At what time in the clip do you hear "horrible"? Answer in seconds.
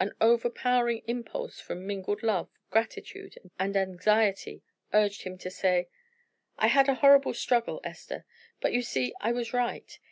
6.96-7.34